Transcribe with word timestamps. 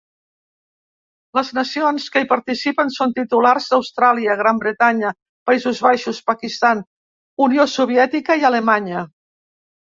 Les 1.39 1.49
nacions 1.57 2.07
que 2.15 2.23
hi 2.23 2.27
participen 2.31 2.89
són: 2.95 3.13
titulars 3.19 3.67
d"Austràlia, 3.73 4.37
Gran 4.39 4.63
Bretanya, 4.63 5.11
Països 5.51 5.83
Baixos, 5.89 6.23
Pakistan, 6.31 6.83
Unió 7.49 7.69
Soviètica 7.77 8.39
i 8.43 8.49
Alemanya. 8.51 9.05